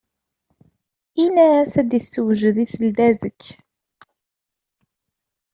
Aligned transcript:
Ini-yas 1.23 1.73
ad 1.81 1.87
d-un-yessujed 1.89 2.57
i 2.63 2.65
seldazekk. 2.71 3.41